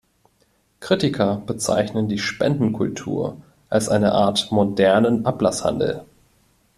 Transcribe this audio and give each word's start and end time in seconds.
Kritiker 0.79 1.43
bezeichnen 1.45 2.07
die 2.07 2.17
Spendenkultur 2.17 3.37
als 3.69 3.87
eine 3.87 4.13
Art 4.13 4.51
modernen 4.51 5.27
Ablasshandel. 5.27 6.05